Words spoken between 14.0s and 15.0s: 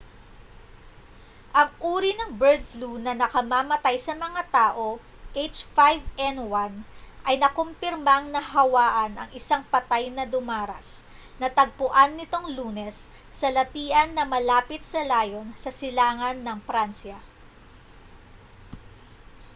na malapit